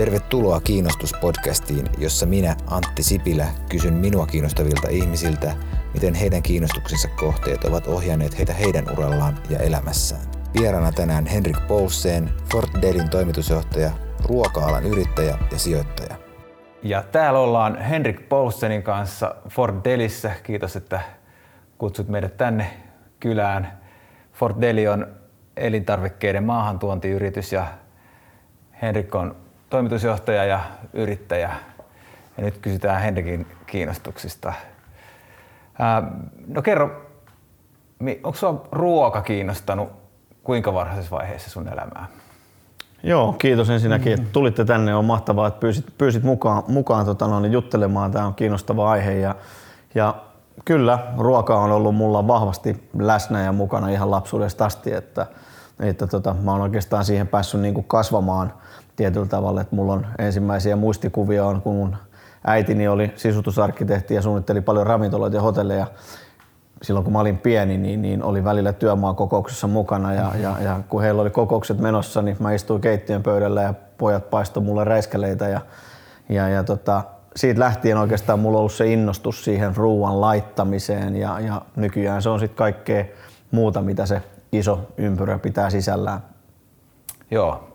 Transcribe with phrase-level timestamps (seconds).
[0.00, 5.52] Tervetuloa Kiinnostuspodcastiin, jossa minä, Antti Sipilä, kysyn minua kiinnostavilta ihmisiltä,
[5.94, 10.22] miten heidän kiinnostuksensa kohteet ovat ohjanneet heitä heidän urallaan ja elämässään.
[10.60, 13.90] Vieraana tänään Henrik Poulsen, Fort Delin toimitusjohtaja,
[14.24, 16.16] ruoka-alan yrittäjä ja sijoittaja.
[16.82, 20.30] Ja täällä ollaan Henrik Poulsenin kanssa Fort Delissä.
[20.42, 21.00] Kiitos, että
[21.78, 22.70] kutsut meidät tänne
[23.20, 23.78] kylään.
[24.32, 25.06] Fort Deli on
[25.56, 27.66] elintarvikkeiden maahantuontiyritys ja
[28.82, 30.60] Henrik on toimitusjohtaja ja
[30.92, 31.50] yrittäjä.
[32.36, 34.52] Ja nyt kysytään Henrikin kiinnostuksista.
[36.46, 37.02] no kerro,
[38.00, 39.88] onko sinua ruoka kiinnostanut
[40.42, 42.06] kuinka varhaisessa vaiheessa sun elämää?
[43.02, 44.94] Joo, kiitos ensinnäkin, että tulitte tänne.
[44.94, 48.12] On mahtavaa, että pyysit, pyysit mukaan, mukaan tota, no, niin juttelemaan.
[48.12, 49.12] Tämä on kiinnostava aihe.
[49.12, 49.34] Ja,
[49.94, 50.14] ja
[50.64, 54.92] kyllä, ruoka on ollut mulla vahvasti läsnä ja mukana ihan lapsuudesta asti.
[54.92, 55.26] Että,
[55.80, 58.52] että tota, mä oon oikeastaan siihen päässyt niin kuin kasvamaan
[59.00, 59.60] tietyllä tavalla.
[59.60, 61.96] Että mulla on ensimmäisiä muistikuvia on, kun mun
[62.46, 65.86] äitini oli sisutusarkkitehti ja suunnitteli paljon ravintoloita ja hotelleja
[66.82, 71.02] silloin kun mä olin pieni, niin, niin oli välillä työmaakokouksessa mukana ja, ja, ja, kun
[71.02, 75.60] heillä oli kokoukset menossa, niin mä istuin keittiön pöydällä ja pojat paistoi mulle räiskäleitä ja,
[76.28, 77.02] ja, ja tota,
[77.36, 82.28] siitä lähtien oikeastaan mulla on ollut se innostus siihen ruoan laittamiseen ja, ja nykyään se
[82.28, 83.04] on sitten kaikkea
[83.50, 86.20] muuta, mitä se iso ympyrä pitää sisällään.
[87.30, 87.69] Joo,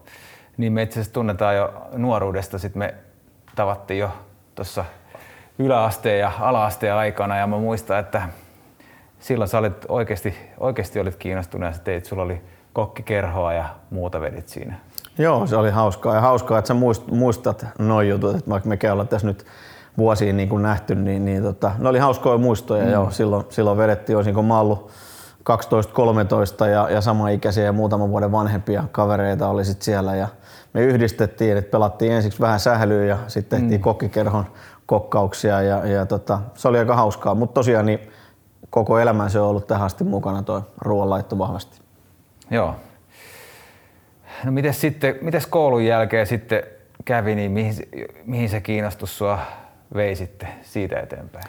[0.57, 2.93] niin me itse asiassa tunnetaan jo nuoruudesta, sitten me
[3.55, 4.09] tavattiin jo
[4.55, 4.85] tuossa
[5.59, 8.29] yläasteen ja alaasteen aikana ja mä muistan, että
[9.19, 12.41] silloin sä olit oikeasti, oikeasti olit kiinnostunut ja sä teit, sulla oli
[12.73, 14.75] kokkikerhoa ja muuta vedit siinä.
[15.17, 16.75] Joo, se oli hauskaa ja hauskaa, että sä
[17.11, 19.45] muistat noin jutut, että vaikka mekin ollaan tässä nyt
[19.97, 22.85] vuosiin niin kuin nähty, niin, niin tota, ne oli hauskoja muistoja.
[22.85, 22.91] Mm.
[22.91, 24.91] Joo, silloin, silloin vedettiin, olisinko mä ollut
[25.49, 30.27] 12-13 ja, ja samaikäisiä ja muutaman vuoden vanhempia kavereita oli sit siellä ja
[30.73, 33.83] me yhdistettiin, että pelattiin ensiksi vähän sählyä ja sitten tehtiin mm.
[33.83, 34.45] kokkikerhon
[34.85, 37.99] kokkauksia ja, ja tota, se oli aika hauskaa, mutta tosiaan niin
[38.69, 41.79] koko elämän se on ollut tähän asti mukana tuo ruoanlaitto vahvasti.
[42.51, 42.75] Joo.
[44.43, 46.63] No miten sitten, mites koulun jälkeen sitten
[47.05, 47.75] kävi, niin mihin,
[48.25, 49.39] mihin se kiinnostus sua
[49.95, 51.45] vei sitten siitä eteenpäin?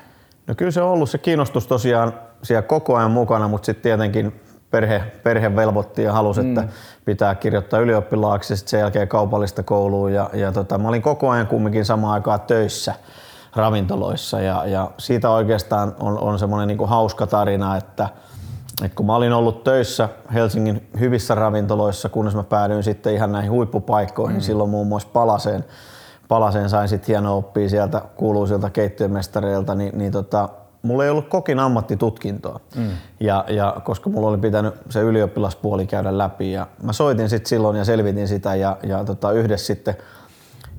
[0.46, 4.40] No kyllä se on ollut se kiinnostus tosiaan siellä koko ajan mukana, mutta sitten tietenkin
[4.70, 6.48] perhe, perhe velvoitti ja halusi, mm.
[6.48, 6.74] että
[7.04, 10.12] pitää kirjoittaa ylioppilaaksi ja sitten sen jälkeen kaupallista kouluun.
[10.12, 12.94] Ja, ja tota, mä olin koko ajan kumminkin samaan aikaan töissä–
[13.56, 18.08] ravintoloissa ja, ja siitä oikeastaan on, on semmoinen niin hauska tarina, että,
[18.84, 23.50] että kun mä olin ollut töissä Helsingin hyvissä ravintoloissa, kunnes mä päädyin sitten ihan näihin
[23.50, 24.40] huippupaikkoihin, mm.
[24.40, 25.64] silloin muun muassa Palaseen,
[26.28, 30.48] Palaseen sain sitten hienoa oppia sieltä kuuluisilta keittiömestareilta, niin, niin tota,
[30.82, 32.60] mulla ei ollut kokin ammattitutkintoa.
[32.76, 32.90] Mm.
[33.20, 37.76] Ja, ja, koska mulla oli pitänyt se ylioppilaspuoli käydä läpi ja mä soitin sitten silloin
[37.76, 39.96] ja selvitin sitä ja, ja tota, yhdessä sitten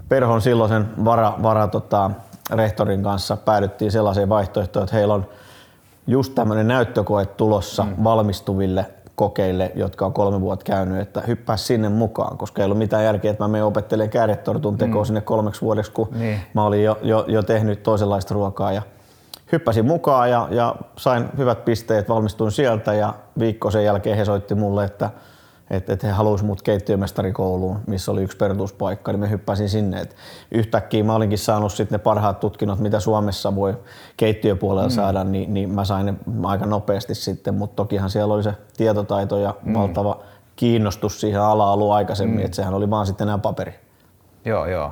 [0.10, 2.12] Perhon silloisen vara, vara tota,
[2.52, 5.26] rehtorin kanssa päädyttiin sellaiseen vaihtoehtoon, että heillä on
[6.08, 8.04] just tämmöinen näyttökoe tulossa mm.
[8.04, 8.86] valmistuville
[9.18, 13.32] kokeille, jotka on kolme vuotta käynyt, että hyppää sinne mukaan, koska ei ollut mitään järkeä,
[13.32, 15.06] että mä menen opettelemaan kääretortun tekoa mm.
[15.06, 16.40] sinne kolmeksi vuodeksi, kun niin.
[16.54, 18.72] mä olin jo, jo, jo tehnyt toisenlaista ruokaa.
[18.72, 18.82] Ja
[19.52, 24.56] hyppäsin mukaan ja, ja sain hyvät pisteet, valmistuin sieltä ja viikko sen jälkeen he soitti
[24.56, 25.10] mulle, että–
[25.70, 30.02] että et he halusivat mut keittiömestarikouluun, missä oli yksi peruspaikka, niin me hyppäsin sinne.
[30.02, 30.16] Et
[30.52, 33.78] yhtäkkiä mä olinkin saanut sitten ne parhaat tutkinnot, mitä Suomessa voi
[34.18, 34.94] keittiöpuolella mm.
[34.94, 36.14] saada, niin, niin mä sain ne
[36.44, 39.74] aika nopeasti sitten, mutta tokihan siellä oli se tietotaito ja mm.
[39.74, 40.20] valtava
[40.56, 42.46] kiinnostus siihen ala ollut aikaisemmin, mm.
[42.46, 43.74] että sehän oli vaan sitten enää paperi.
[44.46, 44.92] Joo, joo.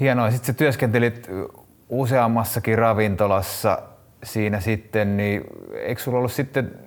[0.00, 0.30] Hienoa.
[0.30, 1.30] Sitten sä työskentelit
[1.88, 3.82] useammassakin ravintolassa
[4.24, 5.44] siinä sitten, niin
[5.74, 6.85] eikö sulla ollut sitten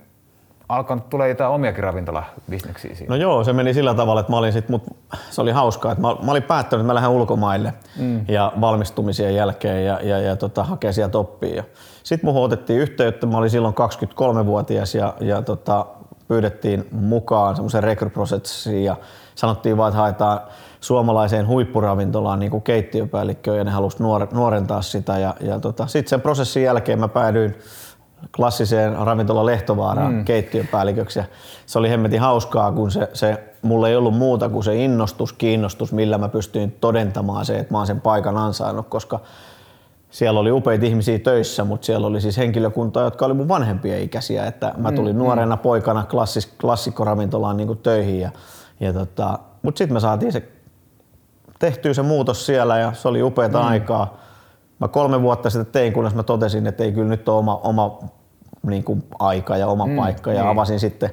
[0.69, 3.15] alkanut tulla jotain omiakin ravintolabisneksiä siinä?
[3.15, 4.83] No joo, se meni sillä tavalla, että mä olin sit, mut
[5.29, 8.25] se oli hauskaa, että mä, mä olin päättänyt, että mä lähden ulkomaille mm.
[8.27, 11.63] ja valmistumisien jälkeen ja, ja, ja tota, hakea sieltä oppia.
[12.03, 15.85] Sitten muuhun otettiin yhteyttä, mä olin silloin 23-vuotias ja, ja tota,
[16.27, 18.95] pyydettiin mukaan semmoisen rekryprosessiin ja
[19.35, 20.39] sanottiin vaan, että haetaan
[20.81, 25.19] suomalaiseen huippuravintolaan niin kuin keittiöpäällikköön ja ne halusivat nuorentaa sitä.
[25.19, 27.55] Ja, ja tota, sitten sen prosessin jälkeen mä päädyin
[28.35, 30.25] klassiseen ravintola Lehtovaaraan mm.
[30.25, 31.19] keittiöpäälliköksi.
[31.65, 35.93] se oli hemmetin hauskaa, kun se, se, mulla ei ollut muuta kuin se innostus, kiinnostus,
[35.93, 39.19] millä mä pystyin todentamaan se, että mä oon sen paikan ansainnut, koska
[40.09, 44.45] siellä oli upeita ihmisiä töissä, mutta siellä oli siis henkilökuntaa, jotka oli mun vanhempia ikäisiä.
[44.45, 45.61] Että mä tulin mm, nuorena mm.
[45.61, 48.19] poikana klassis, klassikkoravintolaan niin kuin töihin.
[48.19, 48.31] Ja,
[48.79, 50.49] ja tota, mutta sitten me saatiin se
[51.59, 53.67] tehtyä se muutos siellä ja se oli upeata mm.
[53.67, 54.17] aikaa
[54.79, 57.99] Mä kolme vuotta sitten tein, kunnes mä totesin, että ei kyllä nyt ole oma, oma
[58.67, 60.51] niin kuin aika ja oma mm, paikka ja niin.
[60.51, 61.09] avasin sitten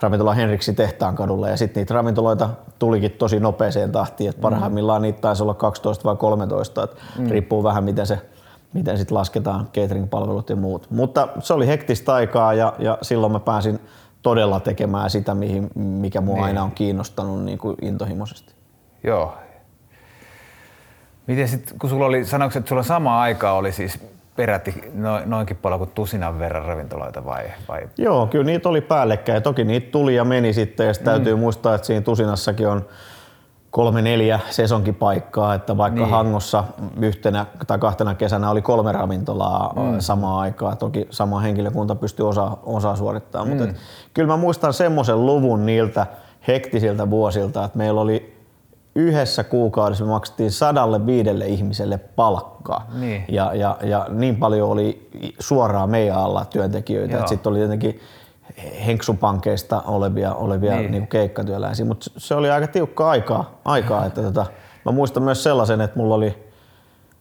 [0.00, 5.20] ravintola Henriksi tehtaan kadulle ja sitten niitä ravintoloita tulikin tosi nopeeseen tahtiin, että parhaimmillaan niitä
[5.20, 7.30] taisi olla 12 vai 13, että mm.
[7.30, 8.20] riippuu vähän miten se
[8.72, 10.90] miten sitten lasketaan catering-palvelut ja muut.
[10.90, 13.80] Mutta se oli hektistä aikaa ja, ja silloin mä pääsin
[14.22, 16.44] todella tekemään sitä, mihin, mikä mua niin.
[16.44, 18.54] aina on kiinnostanut niin kuin intohimoisesti.
[19.04, 19.34] Joo.
[21.28, 24.00] Miten sitten, kun sulla oli, sanoiko, että sulla sama aikaa oli siis
[24.36, 24.82] peräti
[25.24, 27.88] noinkin paljon kuin tusinan verran ravintoloita vai, vai?
[27.98, 29.42] Joo, kyllä niitä oli päällekkäin.
[29.42, 31.16] Toki niitä tuli ja meni sitten ja sitten mm.
[31.16, 32.84] täytyy muistaa, että siinä tusinassakin on
[33.70, 36.10] kolme neljä sesonkipaikkaa, että vaikka niin.
[36.10, 36.64] Hangossa
[37.00, 40.00] yhtenä tai kahtena kesänä oli kolme ravintolaa mm.
[40.00, 43.56] samaan aikaan, toki sama henkilökunta pystyy osa, osaa suorittamaan, mm.
[43.56, 43.76] mutta et,
[44.14, 46.06] kyllä mä muistan semmoisen luvun niiltä
[46.48, 48.37] hektisiltä vuosilta, että meillä oli
[48.94, 52.90] yhdessä kuukaudessa me maksettiin sadalle viidelle ihmiselle palkkaa.
[53.00, 53.24] Niin.
[53.28, 55.08] Ja, ja, ja niin paljon oli
[55.38, 58.00] suoraan meidän alla työntekijöitä, sitten oli jotenkin
[58.86, 60.90] henksupankeista olevia, olevia niin.
[60.90, 64.46] niin keikkatyöläisiä, mutta se oli aika tiukka aikaa, aikaa että tota,
[64.84, 66.48] mä muistan myös sellaisen, että mulla oli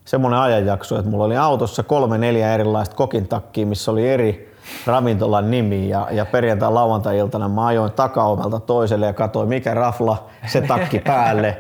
[0.05, 5.89] semmoinen ajanjakso, että mulla oli autossa kolme neljä erilaista kokintakkia, missä oli eri ravintolan nimi
[5.89, 11.57] ja, ja perjantai lauantai-iltana mä ajoin takaovelta toiselle ja katsoin mikä rafla se takki päälle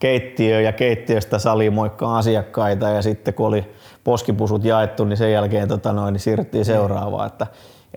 [0.00, 5.68] keittiö ja keittiöstä sali moikkaa asiakkaita ja sitten kun oli poskipusut jaettu, niin sen jälkeen
[5.68, 7.26] tota noin, niin siirryttiin seuraavaan.
[7.26, 7.46] Että,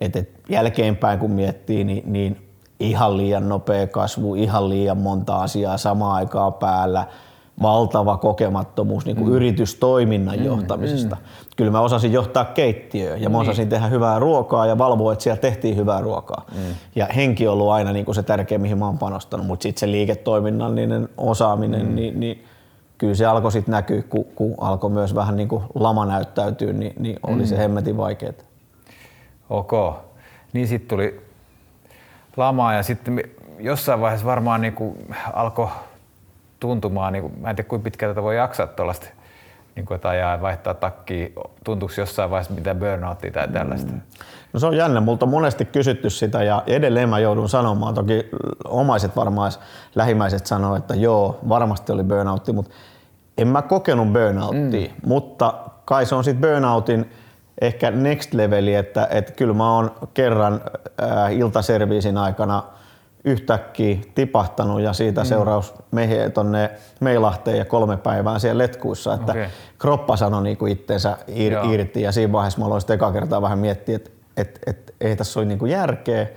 [0.01, 2.49] et, et jälkeenpäin kun miettii, niin, niin
[2.79, 7.07] ihan liian nopea kasvu, ihan liian monta asiaa samaan aikaan päällä–
[7.61, 9.35] valtava kokemattomuus niin kuin mm.
[9.35, 10.45] yritystoiminnan mm.
[10.45, 11.15] johtamisesta.
[11.15, 11.21] Mm.
[11.57, 13.49] Kyllä mä osasin johtaa keittiöä ja mä niin.
[13.49, 16.45] osasin tehdä hyvää ruokaa ja valvoa, että siellä tehtiin hyvää ruokaa.
[16.51, 16.75] Mm.
[16.95, 19.79] Ja henki on ollut aina niin kuin se tärkeä, mihin mä oon panostanut, mutta sitten
[19.79, 21.95] se liiketoiminnallinen osaaminen, mm.
[21.95, 22.45] niin, niin
[22.97, 26.93] kyllä se alkoi sitten näkyä, kun, kun alkoi myös vähän niin kuin lama näyttäytyä, niin,
[26.99, 27.45] niin oli mm.
[27.45, 28.33] se hemmetin vaikeaa.
[29.49, 29.71] Ok.
[30.53, 31.21] Niin sitten tuli
[32.37, 33.23] lama ja sitten
[33.59, 35.67] jossain vaiheessa varmaan niin kuin alkoi
[36.63, 39.07] tuntumaan, niin kuin, mä en tiedä kuinka pitkään tätä voi jaksaa tuollaista
[39.75, 41.33] niin kuin, että ajaa vaihtaa takkiin.
[41.63, 43.91] Tuntuuko jossain vaiheessa mitä burnouttia tai tällaista?
[43.91, 44.01] Mm.
[44.53, 48.29] No se on jännä, multa on monesti kysytty sitä ja edelleen mä joudun sanomaan, toki
[48.65, 49.51] omaiset varmaan
[49.95, 52.71] lähimmäiset sanoo, että joo, varmasti oli burnoutti, mutta
[53.37, 55.07] en mä kokenut burnouttia, mm.
[55.07, 55.53] mutta
[55.85, 57.11] kai se on sitten burnoutin
[57.61, 60.61] ehkä next leveli, että, että kyllä mä oon kerran
[61.03, 62.63] äh, iltaserviisin aikana–
[63.25, 65.25] yhtäkkiä tipahtanut ja siitä mm.
[65.25, 69.45] seuraus mehe tonne Meilahteen ja kolme päivää siellä letkuissa, että okay.
[69.77, 73.59] kroppa sanoi niinku itsensä ir- irti ja siinä vaiheessa mä aloin sitten eka kertaa vähän
[73.59, 76.27] miettiä, että et, et, ei tässä ole niinku järkeä.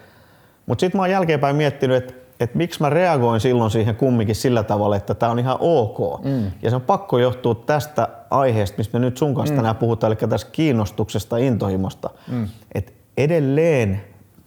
[0.67, 4.63] Mutta sitten mä oon jälkeenpäin miettinyt, että et miksi mä reagoin silloin siihen kumminkin sillä
[4.63, 6.25] tavalla, että tämä on ihan ok.
[6.25, 6.51] Mm.
[6.63, 9.57] Ja se on pakko johtua tästä aiheesta, mistä me nyt sun kanssa mm.
[9.57, 12.11] tänään puhutaan, eli tästä kiinnostuksesta, intohimosta.
[12.29, 12.49] Mm.
[12.75, 14.05] Et edelleen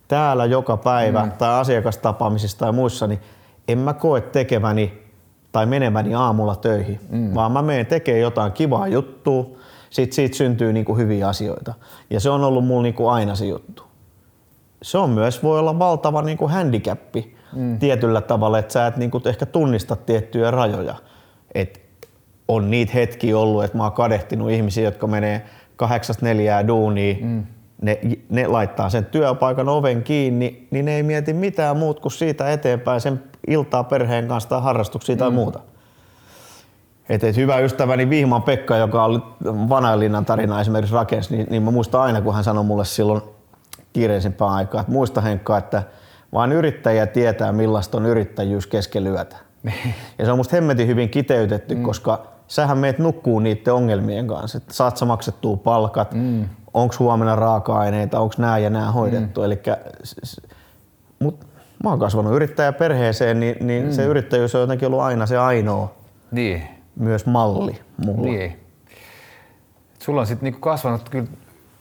[0.09, 1.31] täällä joka päivä mm.
[1.31, 3.19] tai asiakastapaamisissa tai muissa, niin
[3.67, 5.03] en mä koe tekeväni
[5.51, 7.35] tai meneväni aamulla töihin, mm.
[7.35, 9.45] vaan mä menen tekemään jotain kivaa juttua,
[9.89, 11.73] sit siitä syntyy niinku hyviä asioita.
[12.09, 13.83] Ja se on ollut mulla niinku aina se juttu.
[14.81, 17.79] Se on myös, voi olla valtava niinku handicappi mm.
[17.79, 20.95] tietyllä tavalla, että sä et niinku ehkä tunnista tiettyjä rajoja.
[21.55, 21.81] Et
[22.47, 25.45] on niitä hetkiä ollut, että mä oon kadehtinut ihmisiä, jotka menee
[25.75, 27.99] kahdeksasta neljää duuniin, mm ne,
[28.29, 33.01] ne laittaa sen työpaikan oven kiinni, niin ne ei mieti mitään muut kuin siitä eteenpäin
[33.01, 35.19] sen iltaa perheen kanssa tai harrastuksia mm.
[35.19, 35.59] tai muuta.
[37.09, 41.71] Et, et hyvä ystäväni Vihman Pekka, joka oli Vanhalinnan tarina esimerkiksi rakensi, niin, niin mä
[41.71, 43.21] muistan aina, kun hän sanoi mulle silloin
[43.93, 45.83] kiireisempään aikaa, että muista Henkka, että
[46.33, 49.35] vain yrittäjä tietää, millaista on yrittäjyys keskelyötä.
[50.19, 51.83] ja se on musta hemmetin hyvin kiteytetty, mm.
[51.83, 54.57] koska sähän meet nukkuu niiden ongelmien kanssa.
[54.57, 59.41] Että saat sä maksettua palkat, mm onko huomenna raaka-aineita, onko nämä ja nämä hoidettu.
[59.41, 59.45] Mm.
[59.45, 59.77] Elikkä,
[61.19, 61.45] mut
[61.83, 63.91] mä oon kasvanut yrittäjäperheeseen, niin, niin mm.
[63.91, 65.95] se yrittäjyys on jotenkin ollut aina se ainoa
[66.31, 66.63] niin.
[66.95, 68.21] myös malli mulla.
[68.21, 68.59] Niin.
[69.99, 71.27] Sulla on sitten niinku kasvanut, kyllä,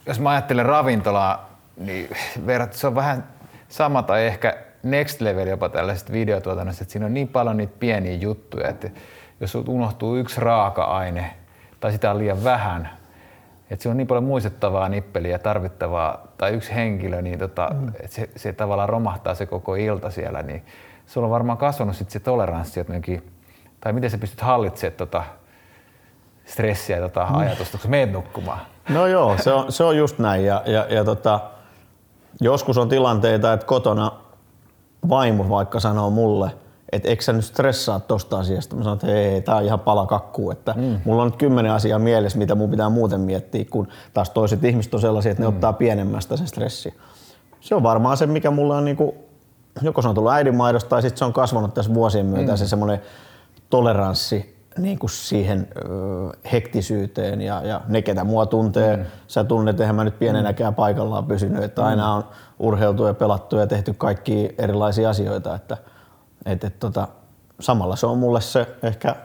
[0.06, 2.08] jos mä ajattelen ravintolaa, niin
[2.46, 3.24] verrat, se on vähän
[3.68, 8.14] sama tai ehkä next level jopa tällaisesta videotuotannosta, että siinä on niin paljon niitä pieniä
[8.14, 8.90] juttuja, että
[9.40, 11.34] jos unohtuu yksi raaka-aine
[11.80, 12.97] tai sitä on liian vähän,
[13.70, 17.88] että se on niin paljon muistettavaa nippeliä tarvittavaa, tai yksi henkilö, niin tota, mm.
[17.88, 20.66] että se, se, tavallaan romahtaa se koko ilta siellä, niin
[21.06, 23.32] sulla on varmaan kasvanut sit se toleranssi jotenkin,
[23.80, 25.24] tai miten sä pystyt hallitsemaan tota
[26.44, 27.36] stressiä ja tota mm.
[27.36, 28.60] ajatusta, kun meet nukkumaan?
[28.88, 30.44] No joo, se on, se on just näin.
[30.44, 31.40] Ja, ja, ja tota,
[32.40, 34.12] joskus on tilanteita, että kotona
[35.08, 36.50] vaimo vaikka sanoo mulle–
[36.92, 38.76] että eikö sä nyt stressaa tosta asiasta?
[38.76, 41.00] Mä sanoin, että ei, tää on ihan pala kakku, että mm.
[41.04, 44.94] mulla on nyt kymmenen asiaa mielessä, mitä mun pitää muuten miettiä, kun taas toiset ihmiset
[44.94, 45.54] on sellaisia, että ne mm.
[45.54, 46.94] ottaa pienemmästä sen stressi.
[47.60, 49.14] Se on varmaan se, mikä mulla on niinku
[49.82, 52.56] joko se on tullut äidinmaidosta tai sitten se on kasvanut tässä vuosien myötä mm.
[52.56, 53.02] se semmoinen
[53.70, 55.82] toleranssi niin kuin siihen ö,
[56.52, 59.04] hektisyyteen ja, ja ne, ketä mua tuntee, mm.
[59.28, 61.88] sä tunnet, eihän mä nyt pienenäkään paikallaan pysynyt, että mm.
[61.88, 62.24] aina on
[62.58, 65.76] urheiltu ja pelattu ja tehty kaikki erilaisia asioita, että
[66.48, 67.08] et, et, tota,
[67.60, 69.16] samalla se on mulle se ehkä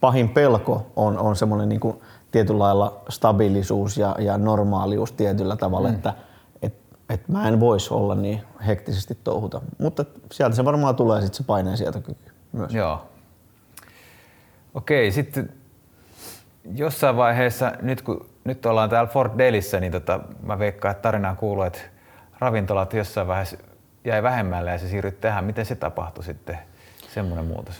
[0.00, 5.88] pahin pelko on, on semmoinen niin kuin tietyllä lailla stabiilisuus ja, ja normaalius tietyllä tavalla,
[5.88, 5.94] mm.
[5.94, 6.14] että
[6.62, 6.74] et,
[7.10, 9.60] et mä en voisi olla niin hektisesti touhuta.
[9.78, 12.00] Mutta sieltä se varmaan tulee sitten se paineen sieltä
[12.52, 12.74] myös.
[12.74, 13.02] Joo.
[14.74, 15.52] Okei, sitten
[16.74, 21.36] jossain vaiheessa, nyt kun nyt ollaan täällä Fort Delissä, niin tota, mä veikkaan, että tarinaan
[21.36, 21.78] kuuluu, että
[22.38, 23.56] ravintolat jossain vaiheessa
[24.06, 25.44] jäi vähemmälle ja se siirryi tähän.
[25.44, 26.58] Miten se tapahtui sitten,
[27.14, 27.74] semmoinen muutos?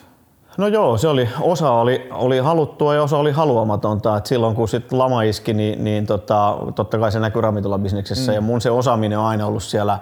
[0.59, 4.17] No joo, se oli, osa oli, oli haluttua ja osa oli haluamatonta.
[4.17, 8.35] Et silloin kun sit lama iski, niin, niin tota, totta kai se näkyy ravintolabisneksessä mm.
[8.35, 9.99] ja mun se osaaminen on aina ollut siellä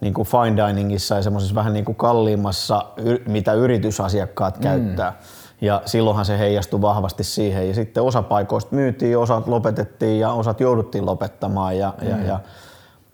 [0.00, 2.84] niin kuin fine diningissa ja semmoisessa vähän niin kuin kalliimmassa,
[3.26, 4.62] mitä yritysasiakkaat mm.
[4.62, 5.12] käyttää.
[5.60, 7.68] Ja silloinhan se heijastui vahvasti siihen.
[7.68, 11.78] Ja sitten osa paikoista myytiin, osat lopetettiin ja osat jouduttiin lopettamaan.
[11.78, 12.08] Ja, mm.
[12.08, 12.40] ja, ja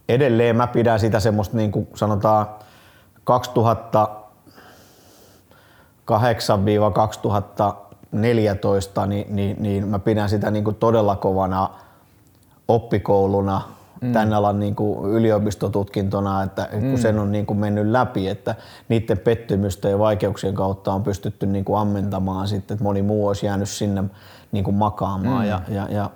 [0.08, 2.46] edelleen mä pidän sitä semmoista niin kuin sanotaan
[3.24, 4.26] 2000
[6.06, 6.08] 2008-2014,
[9.06, 11.70] niin, niin, niin mä pidän sitä niin kuin todella kovana
[12.68, 13.60] oppikouluna
[14.00, 14.12] mm.
[14.12, 16.90] tämän alan niin kuin yliopistotutkintona, että mm.
[16.90, 18.54] kun sen on niin kuin mennyt läpi, että
[18.88, 23.46] niiden pettymysten ja vaikeuksien kautta on pystytty niin kuin ammentamaan sitten, että moni muu olisi
[23.46, 24.04] jäänyt sinne
[24.52, 25.44] niin kuin makaamaan.
[25.44, 25.50] Mm.
[25.50, 26.10] Ja, ja, ja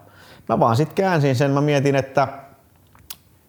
[0.49, 2.29] mä vaan sitten käänsin sen, mä mietin, että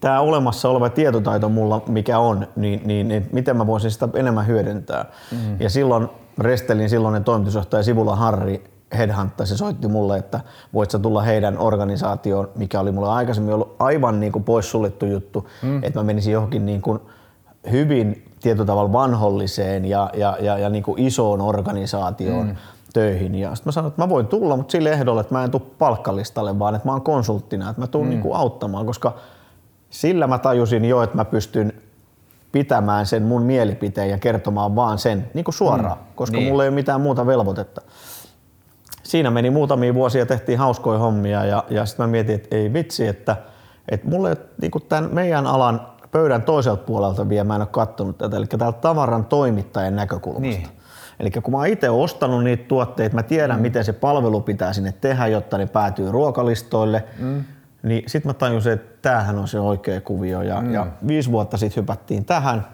[0.01, 4.47] tämä olemassa oleva tietotaito mulla, mikä on, niin, niin, niin miten mä voisin sitä enemmän
[4.47, 5.05] hyödyntää.
[5.31, 5.55] Mm.
[5.59, 8.63] Ja silloin Restelin silloinen toimitusjohtaja Sivula Harri
[8.97, 10.39] Headhunter, se soitti mulle, että
[10.73, 15.47] voit sä tulla heidän organisaatioon, mikä oli mulle aikaisemmin ollut aivan niin kuin poissuljettu juttu,
[15.61, 15.83] mm.
[15.83, 16.99] että mä menisin johonkin niin kuin
[17.71, 22.55] hyvin tietyllä tavalla vanholliseen ja, ja, ja, ja niin kuin isoon organisaatioon mm.
[22.93, 23.35] töihin.
[23.35, 25.61] Ja sitten mä sanoin, että mä voin tulla, mutta sille ehdolle, että mä en tule
[25.77, 28.09] palkkalistalle, vaan että mä oon konsulttina, että mä tulen mm.
[28.09, 29.13] niin kuin auttamaan, koska
[29.91, 31.73] sillä mä tajusin jo, että mä pystyn
[32.51, 36.49] pitämään sen mun mielipiteen ja kertomaan vaan sen niin kuin suoraan, mm, koska niin.
[36.49, 37.81] mulla ei ole mitään muuta velvoitetta.
[39.03, 43.07] Siinä meni muutamia vuosia, tehtiin hauskoja hommia ja, ja sitten mä mietin, että ei vitsi,
[43.07, 43.35] että,
[43.89, 48.17] että mulle niin kuin tämän meidän alan pöydän toiselta puolelta vielä mä en ole kattonut
[48.17, 50.61] tätä, eli täältä tavaran toimittajan näkökulmasta.
[50.61, 50.67] Niin.
[51.19, 53.61] Eli kun mä oon itse ostanut niitä tuotteita, mä tiedän mm.
[53.61, 57.43] miten se palvelu pitää sinne tehdä, jotta ne päätyy ruokalistoille, mm
[57.83, 60.41] niin sitten mä tajusin, että tämähän on se oikea kuvio.
[60.41, 60.73] Ja, mm.
[60.73, 62.67] ja viisi vuotta sitten hypättiin tähän.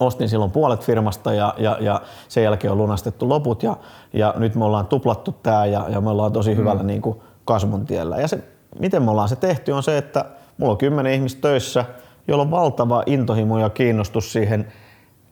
[0.00, 3.76] Ostin silloin puolet firmasta ja, ja, ja sen jälkeen on lunastettu loput ja,
[4.12, 6.56] ja nyt me ollaan tuplattu tämä ja, ja me ollaan tosi mm.
[6.56, 8.16] hyvällä niin kuin kasvun tiellä.
[8.16, 8.44] Ja se,
[8.78, 10.24] miten me ollaan se tehty on se, että
[10.58, 11.84] mulla on kymmenen ihmistä töissä,
[12.28, 14.72] jolla on valtava intohimo ja kiinnostus siihen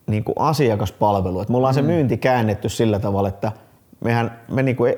[0.07, 1.47] niin kuin asiakaspalveluun.
[1.49, 1.77] Me ollaan mm.
[1.77, 3.53] se myynti käännetty sillä tavalla, että
[4.01, 4.95] mehän me niin kuin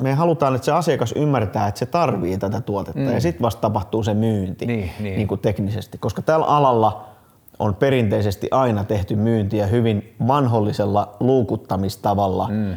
[0.00, 3.14] me halutaan, että se asiakas ymmärtää, että se tarvii tätä tuotetta mm.
[3.14, 5.16] ja sitten vasta tapahtuu se myynti niin, niin.
[5.16, 5.98] Niin kuin teknisesti.
[5.98, 7.08] Koska tällä alalla
[7.58, 12.48] on perinteisesti aina tehty myyntiä hyvin vanhollisella luukuttamistavalla.
[12.48, 12.74] Mm.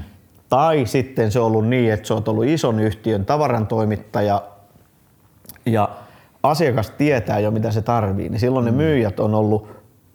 [0.50, 4.42] Tai sitten se on ollut niin, että se on ollut ison yhtiön tavarantoimittaja
[5.66, 5.90] ja
[6.44, 8.30] asiakas tietää jo mitä se tarvii.
[8.30, 8.72] Niin silloin mm.
[8.72, 9.68] ne myyjät on ollut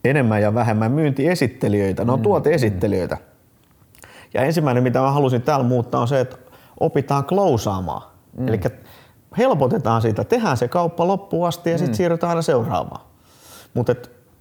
[0.04, 2.22] enemmän ja vähemmän myyntiesittelijöitä, ne on mm.
[2.22, 3.18] tuoteesittelijöitä.
[4.34, 6.36] Ja ensimmäinen, mitä mä halusin täällä muuttaa, on se, että
[6.82, 8.02] opitaan klousaamaan.
[8.36, 8.48] Mm.
[8.48, 8.60] Eli
[9.38, 11.96] helpotetaan siitä, tehdään se kauppa loppuun asti ja sitten mm.
[11.96, 13.06] siirrytään aina seuraavaan.
[13.74, 13.94] Mutta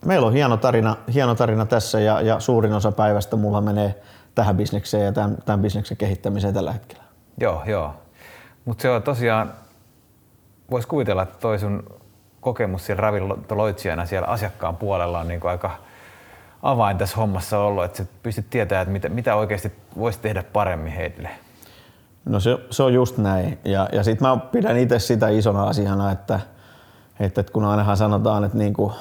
[0.06, 4.02] meillä on hieno tarina, hieno tarina tässä ja, ja suurin osa päivästä mulla menee
[4.36, 7.04] tähän bisnekseen ja tämän, tämän bisneksen kehittämiseen tällä hetkellä.
[7.40, 7.94] Joo, joo.
[8.66, 9.54] Mutta se on tosiaan,
[10.72, 11.84] voisi kuvitella, että toi sun
[12.42, 15.72] kokemus siellä ravintoloitsijana siellä asiakkaan puolella on niin aika
[16.62, 20.92] avain tässä hommassa ollut, että sä pystyt tietämään, että mitä, mitä oikeasti voisi tehdä paremmin
[20.92, 21.30] heille.
[22.26, 23.60] No se, se on just näin.
[23.66, 26.40] Ja, ja sitten mä pidän itse sitä isona asiana, että,
[27.20, 28.94] että kun ainahan sanotaan, että niin kuin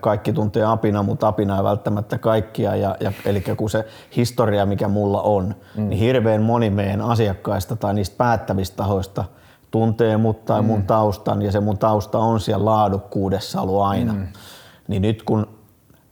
[0.00, 2.76] kaikki tuntee apina, mutta apina ei välttämättä kaikkia.
[2.76, 3.84] Ja, ja, eli kun se
[4.16, 5.88] historia, mikä mulla on, mm.
[5.88, 9.24] niin hirveän moni meidän asiakkaista tai niistä päättävistä tahoista
[9.70, 10.66] tuntee mut tai mm.
[10.66, 14.12] mun taustan ja se mun tausta on siellä laadukkuudessa ollut aina.
[14.12, 14.26] Mm.
[14.88, 15.46] Niin nyt kun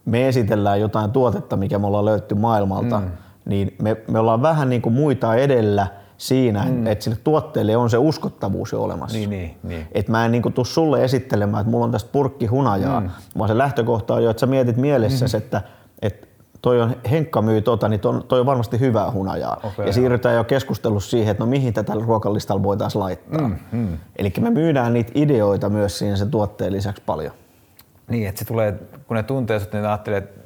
[0.04, 3.10] me esitellään jotain tuotetta, mikä me ollaan löytty maailmalta, mm.
[3.44, 5.86] niin me, me ollaan vähän niin kuin muita edellä–
[6.20, 6.86] siinä, mm.
[6.86, 9.18] että sille tuotteelle on se uskottavuus jo olemassa.
[9.18, 9.86] Niin, niin, niin.
[9.92, 13.10] Et mä en niinku tuu sulle esittelemään, että mulla on tästä purkki hunajaa, mm.
[13.38, 15.42] vaan se lähtökohta on jo, että sä mietit mielessäsi, mm.
[15.42, 15.62] että,
[16.02, 16.26] että
[16.62, 19.60] toi on, Henkka myy tota, niin toi on, toi on varmasti hyvää hunajaa.
[19.64, 23.48] Okay, ja siirrytään jo keskustelussa siihen, että no mihin tätä ruokalistalla voitaisiin laittaa.
[23.48, 23.98] Mm, mm.
[24.16, 27.32] Eli me myydään niitä ideoita myös siinä sen tuotteen lisäksi paljon.
[28.08, 28.72] Niin, että se tulee,
[29.06, 30.40] kun ne tuntee sut, niin ajattelee, että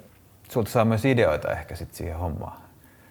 [0.52, 2.63] sulta saa myös ideoita ehkä sit siihen hommaan.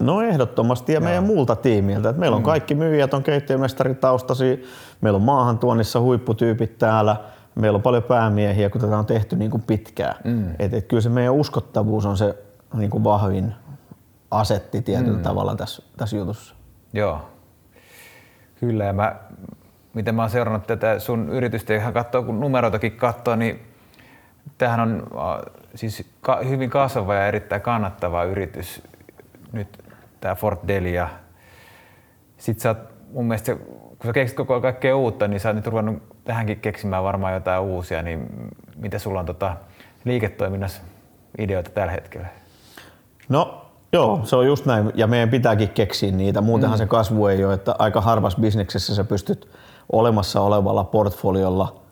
[0.03, 1.03] No ehdottomasti ja Joo.
[1.03, 2.09] meidän muulta tiimiltä.
[2.09, 2.45] Et meillä on mm.
[2.45, 4.63] kaikki myyjät, on keittiömestaritaustasi,
[5.01, 7.15] meillä on maahantuonnissa huipputyypit täällä,
[7.55, 10.15] meillä on paljon päämiehiä, kun tätä on tehty niin kuin pitkään.
[10.23, 10.45] Mm.
[10.59, 12.35] Et, et kyllä se meidän uskottavuus on se
[12.73, 13.53] niin kuin vahvin
[14.31, 15.23] asetti tietyllä mm.
[15.23, 16.55] tavalla tässä, tässä jutussa.
[16.93, 17.21] Joo,
[18.59, 18.83] kyllä.
[18.83, 19.15] Ja mä,
[19.93, 23.61] miten mä oon seurannut tätä sun yritystä, ihan katsoo, kun numeroitakin katsoo, niin
[24.57, 25.07] tämähän on
[25.75, 26.05] siis
[26.49, 28.81] hyvin kasvava ja erittäin kannattava yritys
[29.51, 29.82] nyt
[30.23, 31.09] tämä Fort Delia.
[32.37, 32.77] Sitten sä oot,
[33.13, 36.59] mun mielestä, kun sä keksit koko ajan kaikkea uutta, niin sä oot nyt ruvennut tähänkin
[36.59, 38.27] keksimään varmaan jotain uusia, niin
[38.75, 39.57] mitä sulla on tota
[40.05, 40.81] liiketoiminnassa
[41.37, 42.27] ideoita tällä hetkellä?
[43.29, 43.59] No
[43.93, 46.41] Joo, se on just näin ja meidän pitääkin keksiä niitä.
[46.41, 46.79] Muutenhan mm.
[46.79, 49.49] se kasvu ei ole, että aika harvassa bisneksessä sä pystyt
[49.91, 51.82] olemassa olevalla portfoliolla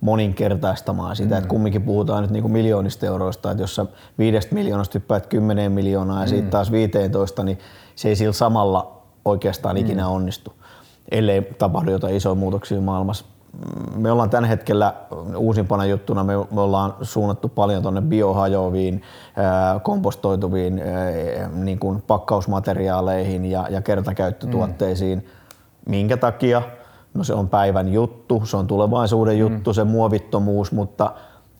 [0.00, 1.38] moninkertaistamaan sitä, mm.
[1.38, 3.86] että kumminkin puhutaan nyt niin kuin miljoonista euroista, että jos sä
[4.18, 6.28] viidestä miljoonasta hyppäät kymmeneen miljoonaa ja mm.
[6.28, 7.58] siitä taas 15, niin
[7.96, 9.80] se ei sillä samalla oikeastaan mm.
[9.80, 10.52] ikinä onnistu,
[11.10, 13.24] ellei tapahdu jotain isoja muutoksia maailmassa.
[13.96, 14.94] Me ollaan tällä hetkellä
[15.36, 19.02] uusimpana juttuna, me, me ollaan suunnattu paljon tuonne biohajoaviin,
[19.82, 20.82] kompostoituviin
[21.52, 25.18] niin kuin pakkausmateriaaleihin ja, ja kertakäyttötuotteisiin.
[25.18, 25.90] Mm.
[25.90, 26.62] Minkä takia?
[27.14, 29.40] No se on päivän juttu, se on tulevaisuuden mm.
[29.40, 31.12] juttu, se muovittomuus, mutta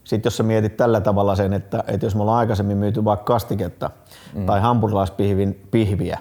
[0.04, 3.24] sitten jos sä mietit tällä tavalla sen, että, että jos me ollaan aikaisemmin myyty vaikka
[3.24, 3.90] kastiketta
[4.34, 4.46] mm.
[4.46, 6.18] tai hampurilaispihvin pihviä,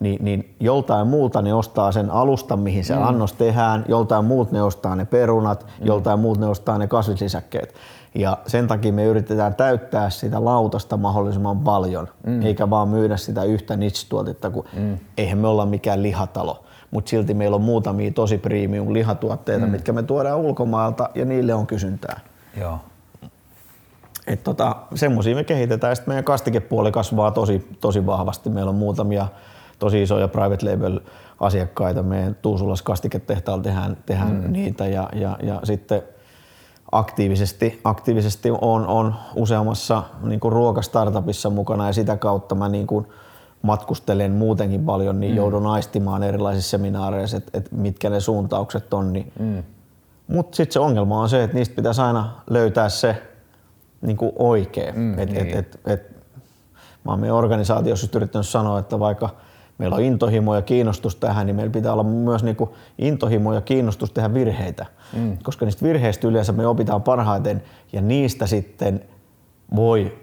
[0.00, 3.02] niin, niin joltain muulta ne ostaa sen alustan, mihin se mm.
[3.02, 5.86] annos tehdään, joltain muut ne ostaa ne perunat, mm.
[5.86, 7.74] joltain muut ne ostaa ne kasvislisäkkeet.
[8.14, 12.42] Ja sen takia me yritetään täyttää sitä lautasta mahdollisimman paljon, mm.
[12.42, 14.98] eikä vaan myydä sitä yhtä niche-tuotetta, kun mm.
[15.18, 19.72] eihän me olla mikään lihatalo mutta silti meillä on muutamia tosi premium lihatuotteita, mm.
[19.72, 22.20] mitkä me tuodaan ulkomailta ja niille on kysyntää.
[22.56, 22.78] Joo.
[24.26, 25.96] Et tota, semmoisia me kehitetään.
[25.96, 28.50] Sitten meidän kastikepuoli kasvaa tosi, tosi vahvasti.
[28.50, 29.26] Meillä on muutamia
[29.78, 31.00] tosi isoja private label
[31.40, 32.02] asiakkaita.
[32.02, 34.52] Meidän Tuusulas kastiketehtaalla tehdään, tehdään mm.
[34.52, 36.02] niitä ja, ja, ja sitten
[36.92, 43.06] aktiivisesti, aktiivisesti on, on useammassa niin ruokastartupissa mukana ja sitä kautta mä niin kuin,
[43.62, 45.36] matkustelen muutenkin paljon, niin mm.
[45.36, 49.12] joudun aistimaan erilaisissa seminaareissa, että et mitkä ne suuntaukset on.
[49.12, 49.32] Niin.
[49.38, 49.62] Mm.
[50.28, 53.22] Mutta sitten se ongelma on se, että niistä pitäisi aina löytää se
[54.02, 54.98] niin kuin oikein.
[54.98, 55.46] Mm, et, niin.
[55.46, 56.10] et, et, et,
[57.04, 59.30] mä oon meidän organisaatiossa yrittänyt sanoa, että vaikka
[59.78, 63.60] meillä on intohimo ja kiinnostus tähän, niin meillä pitää olla myös niin kuin intohimo ja
[63.60, 64.86] kiinnostus tehdä virheitä.
[65.12, 65.38] Mm.
[65.42, 69.04] Koska niistä virheistä yleensä me opitaan parhaiten ja niistä sitten
[69.76, 70.18] voi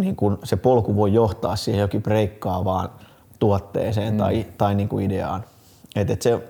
[0.00, 2.88] niin kuin se polku voi johtaa siihen jokin breikkaavaan
[3.38, 4.18] tuotteeseen mm.
[4.18, 5.44] tai, tai niin kuin ideaan.
[5.96, 6.42] Et, et se,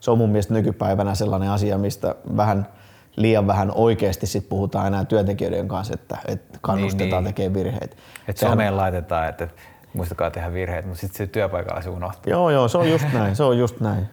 [0.00, 2.66] se on mun mielestä nykypäivänä sellainen asia, mistä vähän
[3.16, 7.34] liian vähän oikeasti sit puhutaan enää työntekijöiden kanssa, että, että kannustetaan niin, niin.
[7.34, 7.96] tekemään virheitä.
[8.28, 9.48] Et someen laitetaan, että
[9.94, 12.30] muistakaa tehdä virheitä, mutta sitten se työpaikalla se unohtuu.
[12.30, 14.08] Joo, joo, se on just näin, se on just näin.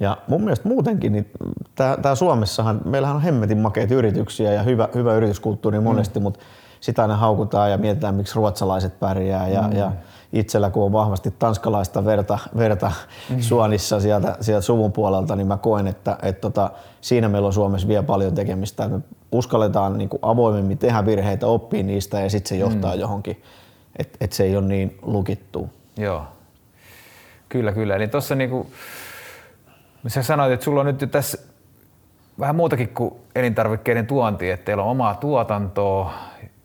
[0.00, 1.30] Ja mun mielestä muutenkin, niin
[1.74, 6.22] tää, Suomessahan, meillähän on hemmetin makeita yrityksiä ja hyvä, hyvä yrityskulttuuri monesti, mm.
[6.22, 6.40] mutta
[6.84, 9.48] sitä aina haukutaan ja mietitään, miksi ruotsalaiset pärjää.
[9.48, 9.76] Ja, mm.
[9.76, 9.92] ja
[10.32, 12.92] itsellä, kun on vahvasti tanskalaista verta, verta
[13.30, 13.40] mm.
[13.40, 16.70] suonissa sieltä, sieltä suvun puolelta, niin mä koen, että, että tota,
[17.00, 18.88] siinä meillä on Suomessa vielä paljon tekemistä.
[18.88, 19.00] Me
[19.32, 23.00] uskalletaan niin kuin avoimemmin tehdä virheitä, oppia niistä ja sitten se johtaa mm.
[23.00, 23.42] johonkin,
[23.98, 25.70] että et se ei ole niin lukittu.
[25.96, 26.24] Joo,
[27.48, 27.96] kyllä, kyllä.
[27.96, 28.66] Eli tuossa niinku,
[30.06, 31.38] sä sanoit, että sulla on nyt tässä
[32.38, 36.14] vähän muutakin kuin elintarvikkeiden tuonti, että teillä on omaa tuotantoa,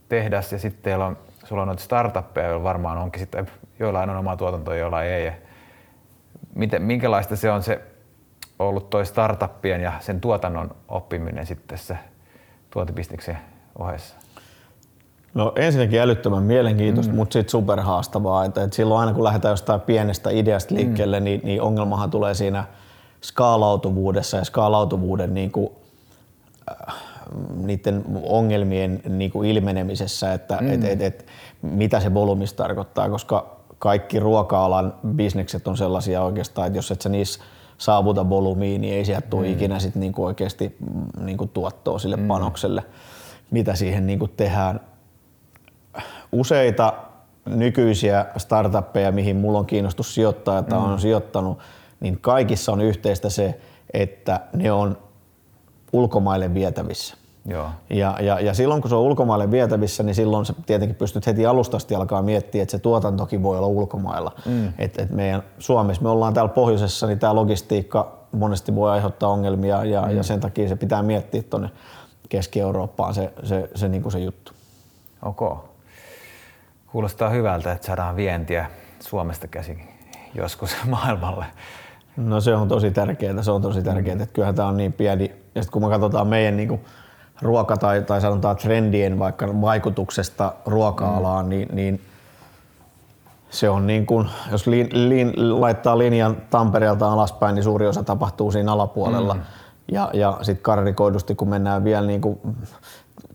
[0.09, 3.47] tehdas ja sitten teillä on, sulla on noita startuppeja, joilla varmaan onkin sitten,
[3.79, 5.31] joillain on omaa tuotantoa, joilla ei.
[6.55, 7.81] Miten, minkälaista se on se
[8.59, 11.97] ollut toi startuppien ja sen tuotannon oppiminen sitten tässä
[12.69, 13.37] tuotibisneksen
[13.79, 14.15] ohessa?
[15.33, 17.17] No ensinnäkin älyttömän mielenkiintoista, mm.
[17.17, 18.45] mutta sitten superhaastavaa.
[18.45, 21.23] Että, että silloin aina kun lähdetään jostain pienestä ideasta liikkeelle, mm.
[21.23, 22.63] niin, niin ongelmahan tulee siinä
[23.21, 25.69] skaalautuvuudessa ja skaalautuvuuden niin kuin,
[26.71, 26.95] äh,
[27.55, 30.73] niiden ongelmien niin kuin ilmenemisessä, että mm.
[30.73, 31.25] et, et, et,
[31.61, 37.09] mitä se volyymis tarkoittaa, koska kaikki ruoka-alan bisnekset on sellaisia oikeastaan, että jos et sä
[37.09, 37.39] niissä
[37.77, 39.53] saavuta volyymiin, niin ei sieltä tule mm.
[39.53, 40.77] ikinä sit niinku oikeasti
[41.19, 42.27] niinku tuottoa sille mm.
[42.27, 42.83] panokselle,
[43.51, 44.79] mitä siihen niinku tehdään.
[46.31, 46.93] Useita
[47.45, 50.83] nykyisiä startuppeja, mihin mulla on kiinnostus sijoittaa, että mm.
[50.83, 51.59] on sijoittanut,
[51.99, 53.59] niin kaikissa on yhteistä se,
[53.93, 54.97] että ne on
[55.93, 57.17] ulkomaille vietävissä.
[57.45, 57.69] Joo.
[57.89, 61.45] Ja, ja, ja silloin kun se on ulkomaille vietävissä, niin silloin sä tietenkin pystyt heti
[61.45, 64.31] alustasti alkaa miettiä, että se tuotantokin voi olla ulkomailla.
[64.45, 64.73] Mm.
[64.77, 69.85] Et, et meidän Suomessa, me ollaan täällä pohjoisessa, niin tämä logistiikka monesti voi aiheuttaa ongelmia
[69.85, 70.17] ja, mm.
[70.17, 71.69] ja sen takia se pitää miettiä tuonne
[72.29, 74.51] Keski-Eurooppaan se, se, se, niin kuin se juttu.
[75.23, 75.57] Okay.
[76.91, 79.89] Kuulostaa hyvältä, että saadaan vientiä Suomesta käsin
[80.35, 81.45] joskus maailmalle.
[82.17, 85.31] No se on tosi tärkeää, se on tosi tärkeää, että kyllähän tämä on niin pieni.
[85.55, 86.81] Ja sitten kun me katsotaan meidän niin kuin
[87.41, 91.49] ruoka- tai, tai sanotaan trendien vaikka vaikutuksesta ruoka-alaan, mm.
[91.49, 92.01] niin, niin
[93.49, 98.51] se on niin kuin, jos li, li, laittaa linjan Tampereelta alaspäin, niin suuri osa tapahtuu
[98.51, 99.33] siinä alapuolella.
[99.33, 99.41] Mm.
[99.91, 102.39] Ja, ja sitten karrikoidusti, kun mennään vielä niin kuin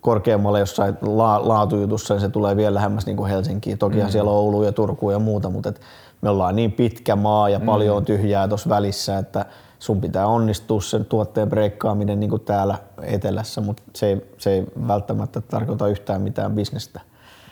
[0.01, 3.79] korkeammalle jossain la, laatujutussa, niin se tulee vielä lähemmäs niin kuin Helsinkiin.
[3.79, 4.13] Tokihan mm.
[4.13, 5.81] siellä on Oulu ja Turku ja muuta, mutta et
[6.21, 7.65] me ollaan niin pitkä maa ja mm.
[7.65, 9.47] paljon tyhjää tuossa välissä, että
[9.85, 14.65] sun pitää onnistua sen tuotteen breikkaaminen niin kuin täällä etelässä, mutta se ei, se ei
[14.89, 17.01] välttämättä tarkoita yhtään mitään bisnestä.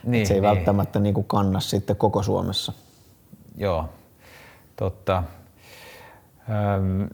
[0.05, 0.49] Niin, se ei niin.
[0.49, 2.73] välttämättä niin kuin kanna sitten koko Suomessa.
[3.57, 3.89] Joo,
[4.77, 5.23] totta.
[6.77, 7.09] Öm,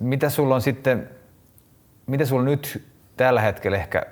[0.00, 1.10] mitä sulla on sitten,
[2.06, 2.82] mitä sulla nyt
[3.16, 4.02] tällä hetkellä ehkä,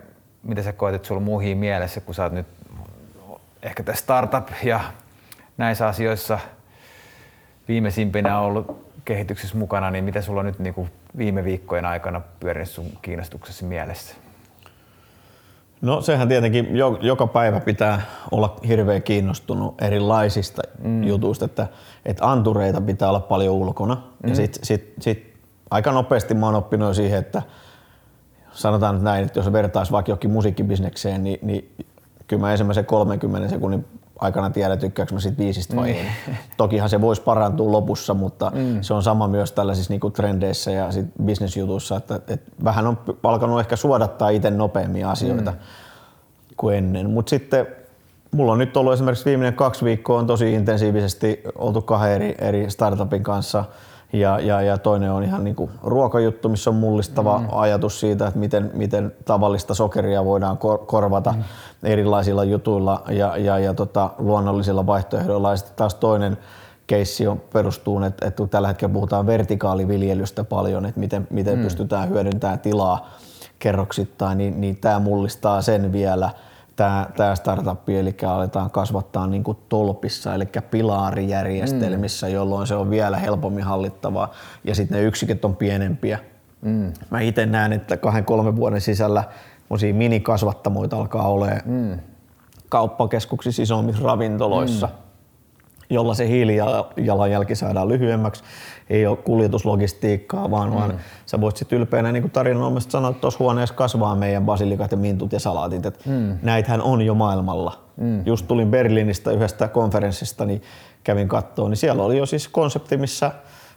[0.42, 2.46] mitä sä koet, että sulla muihin mielessä, kun sä oot nyt
[3.62, 4.80] ehkä tässä startup ja
[5.58, 6.38] näissä asioissa
[7.68, 12.68] viimeisimpinä ollut kehityksessä mukana, niin mitä sulla on nyt niin kuin viime viikkojen aikana pyörinyt
[12.70, 14.14] sun kiinnostuksesi mielessä?
[15.80, 16.68] No sehän tietenkin
[17.00, 21.04] joka päivä pitää olla hirveän kiinnostunut erilaisista mm.
[21.04, 21.66] jutuista, että,
[22.04, 23.94] että antureita pitää olla paljon ulkona.
[23.94, 24.28] Mm.
[24.28, 25.34] Ja sit, sit, sit
[25.70, 27.42] aika nopeasti mä oon oppinut siihen, että
[28.52, 31.70] sanotaan nyt näin, että jos vertaisi vaikka jokin musiikkibisnekseen, niin, niin
[32.26, 33.86] kyllä mä ensimmäisen 30 sekunnin
[34.18, 36.06] aikana tiedä, tykkääkö mä siitä biisistä vai ei.
[36.56, 38.78] Tokihan se voisi parantua lopussa, mutta mm.
[38.80, 43.60] se on sama myös tällaisissa niinku trendeissä ja sit bisnesjutuissa, että, että vähän on alkanut
[43.60, 45.58] ehkä suodattaa itse nopeammin asioita mm.
[46.56, 47.10] kuin ennen.
[47.10, 47.66] Mutta sitten
[48.30, 52.70] mulla on nyt ollut esimerkiksi viimeinen kaksi viikkoa on tosi intensiivisesti oltu kahden eri, eri
[52.70, 53.64] startupin kanssa–
[54.20, 57.46] ja, ja, ja toinen on ihan niin kuin ruokajuttu, missä on mullistava mm.
[57.52, 61.42] ajatus siitä, että miten, miten tavallista sokeria voidaan kor- korvata mm.
[61.82, 65.50] erilaisilla jutuilla ja, ja, ja tota, luonnollisilla vaihtoehdoilla.
[65.50, 66.38] Ja sitten taas toinen
[66.86, 71.64] keissi on, perustuu, että, että tällä hetkellä puhutaan vertikaaliviljelystä paljon, että miten, miten mm.
[71.64, 73.10] pystytään hyödyntämään tilaa
[73.58, 76.30] kerroksittain, niin, niin tämä mullistaa sen vielä–
[76.76, 82.32] tämä, tämä startup, eli aletaan kasvattaa niin kuin tolpissa, eli pilaarijärjestelmissä, mm.
[82.32, 84.32] jolloin se on vielä helpommin hallittavaa.
[84.64, 86.18] Ja sitten ne yksiköt on pienempiä.
[86.62, 86.92] Mm.
[87.10, 89.24] Mä itse näen, että kahden kolmen vuoden sisällä
[89.92, 91.98] minikasvattamoita alkaa olemaan mm.
[92.68, 94.86] kauppakeskuksissa isommissa ravintoloissa.
[94.86, 95.05] Mm
[95.90, 98.44] jolla se hiilijalanjälki saadaan lyhyemmäksi.
[98.90, 100.74] Ei ole kuljetuslogistiikkaa, vaan, mm.
[100.74, 100.94] vaan
[101.26, 105.32] sä voit sitten ylpeänä niin tarinanomaisesti sanoa, että tuossa huoneessa kasvaa meidän basilikat ja mintut
[105.32, 105.86] ja salaatit.
[105.86, 106.38] Et mm.
[106.42, 107.78] Näitähän on jo maailmalla.
[107.96, 108.26] Mm.
[108.26, 110.62] Just tulin Berliinistä yhdestä konferenssista, niin
[111.04, 113.32] kävin kattoon, niin siellä oli jo siis konsepti, missä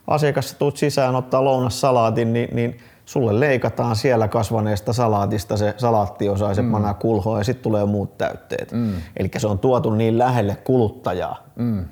[0.08, 6.54] asiakas tuut sisään, ottaa lounassalaatin, niin, niin sulle leikataan siellä kasvaneesta salaatista se salaattiosa ja
[6.54, 6.72] se mm.
[6.72, 8.72] panaa kulhoa ja sitten tulee muut täytteet.
[8.72, 8.94] Mm.
[9.18, 11.44] Eli se on tuotu niin lähelle kuluttajaa.
[11.56, 11.86] Mm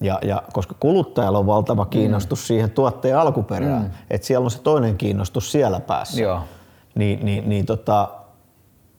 [0.00, 1.90] ja, ja koska kuluttajalla on valtava mm.
[1.90, 2.46] kiinnostus mm.
[2.46, 3.90] siihen tuotteen alkuperään, mm.
[4.10, 6.40] että siellä on se toinen kiinnostus siellä päässä, Joo.
[6.94, 8.08] niin, niin, niin tota,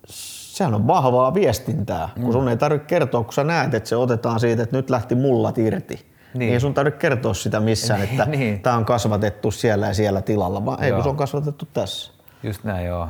[0.05, 2.23] sehän on vahvaa viestintää, mm.
[2.23, 5.15] kun sun ei tarvitse kertoa, kun sä näet, että se otetaan siitä, että nyt lähti
[5.15, 6.07] mullat irti.
[6.33, 6.53] Niin.
[6.53, 8.59] Ei sun tarvitse kertoa sitä missään, että niin.
[8.59, 12.11] tämä on kasvatettu siellä ja siellä tilalla, vaan ei kun se on kasvatettu tässä.
[12.43, 13.07] Just näin, joo.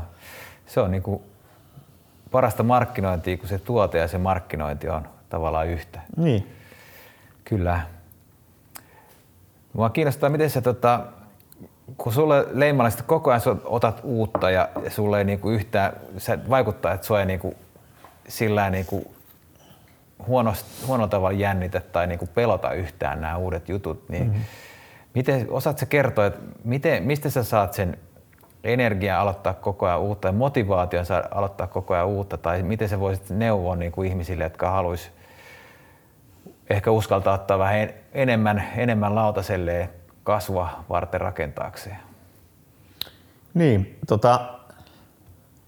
[0.65, 1.21] Se on niinku
[2.32, 6.02] parasta markkinointia, kun se tuote ja se markkinointi on tavallaan yhtä.
[6.17, 6.57] Niin.
[7.49, 7.81] Kyllä.
[9.73, 10.99] Mua kiinnostaa, miten sä, tota,
[11.97, 16.93] kun sulle leimallista koko ajan otat uutta ja, ja sulle ei niinku yhtään, se vaikuttaa,
[16.93, 17.55] että sua ei niinku,
[18.27, 19.13] sillä niinku
[20.27, 24.41] huonolla tavalla jännitä tai niinku pelota yhtään nämä uudet jutut, niin mm-hmm.
[25.13, 27.97] miten, osaat sä kertoa, että miten, mistä sä saat sen
[28.63, 33.29] energiaa aloittaa koko ajan uutta ja motivaation aloittaa koko ajan uutta tai miten sä voisit
[33.29, 35.16] neuvoa niin kuin ihmisille, jotka haluaisivat
[36.69, 39.89] ehkä uskaltaa ottaa vähän enemmän, enemmän lautaselle
[40.23, 41.97] kasvua varten rakentaakseen.
[43.53, 44.39] Niin, tota,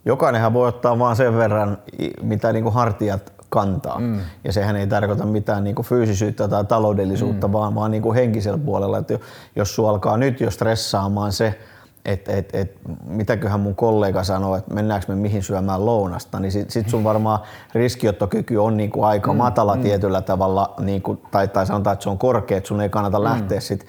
[0.05, 1.77] jokainenhan voi ottaa vain sen verran,
[2.21, 3.99] mitä niin kuin hartiat kantaa.
[3.99, 4.19] Mm.
[4.43, 7.53] Ja sehän ei tarkoita mitään niin kuin fyysisyyttä tai taloudellisuutta, mm.
[7.53, 8.97] vaan, vaan niin kuin henkisellä puolella.
[8.97, 9.19] Että
[9.55, 11.59] jos sinua alkaa nyt jo stressaamaan se,
[12.05, 16.69] että et, et, mitäköhän mun kollega sanoo, että mennäänkö me mihin syömään lounasta, niin sit,
[16.69, 17.39] sit sun varmaan
[17.73, 19.81] riskiottokyky on niinku aika mm, matala mm.
[19.81, 23.23] tietyllä tavalla, niinku, tai, tai sanotaan, että se on korkea, että sun ei kannata mm.
[23.23, 23.85] lähteä sit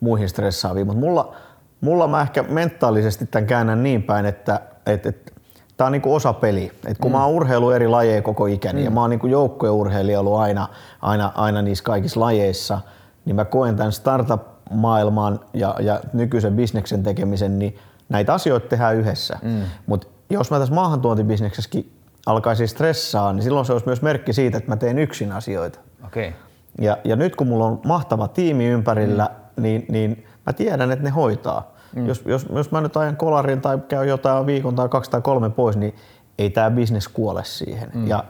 [0.00, 0.86] muihin stressaaviin.
[0.86, 1.34] Mutta mulla,
[1.80, 5.32] mulla mä ehkä mentaalisesti tämän käännän niin päin, että et, et,
[5.76, 6.72] tämä on niinku osa peli.
[6.86, 7.16] Et kun mm.
[7.16, 8.84] mä oon urheilu eri lajeja koko ikäni mm.
[8.84, 10.68] ja mä oon niinku joukkueurheilija ollut aina,
[11.02, 12.80] aina, aina niissä kaikissa lajeissa,
[13.24, 18.96] niin mä koen tämän startup maailman ja, ja nykyisen bisneksen tekemisen, niin näitä asioita tehdään
[18.96, 19.38] yhdessä.
[19.42, 19.62] Mm.
[19.86, 21.92] Mutta jos mä tässä maahantuontibisneksessäkin
[22.26, 25.78] alkaisi stressaa, niin silloin se olisi myös merkki siitä, että mä teen yksin asioita.
[26.06, 26.28] Okei.
[26.28, 26.40] Okay.
[26.80, 29.62] Ja, ja nyt kun mulla on mahtava tiimi ympärillä, mm.
[29.62, 31.72] niin, niin mä tiedän, että ne hoitaa.
[31.96, 32.06] Mm.
[32.06, 35.50] Jos, jos, jos mä nyt ajan kolarin tai käy jotain viikon tai kaksi tai kolme
[35.50, 35.94] pois, niin
[36.38, 37.90] ei tämä bisnes kuole siihen.
[37.94, 38.06] Mm.
[38.06, 38.24] Ja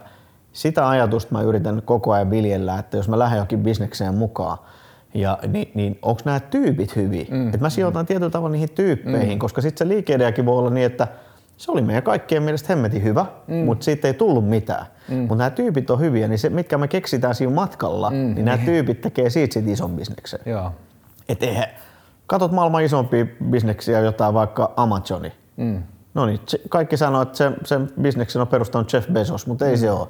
[0.53, 4.57] sitä ajatusta mä yritän koko ajan viljellä, että jos mä lähden jokin bisnekseen mukaan,
[5.13, 7.25] ja, niin, niin onko nämä tyypit hyviä?
[7.31, 7.53] Mm.
[7.53, 8.07] Et mä sijoitan mm.
[8.07, 9.39] tietyllä tavalla niihin tyyppeihin, mm.
[9.39, 11.07] koska sitten se liikeideakin voi olla niin, että
[11.57, 13.55] se oli meidän kaikkien mielestä hemmetin hyvä, mm.
[13.55, 14.85] mutta siitä ei tullut mitään.
[15.09, 15.15] Mm.
[15.15, 18.15] Mutta nämä tyypit on hyviä, niin se, mitkä me keksitään siinä matkalla, mm.
[18.15, 20.39] niin nämä tyypit tekee siitä sit ison bisneksen.
[20.45, 20.71] Joo.
[21.29, 21.67] Et eihän,
[22.27, 25.31] katot maailman isompia bisneksiä, jotain vaikka Amazoni.
[25.57, 25.83] Mm.
[26.13, 29.79] No niin, kaikki sanoo, että se, sen bisneksen on perustanut Jeff Bezos, mutta ei mm.
[29.79, 30.07] se ole.